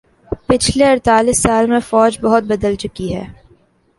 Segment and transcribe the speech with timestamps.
[0.47, 3.23] پچھلے اڑتالیس سالہ میں فوج بہت بدلہ چک ہے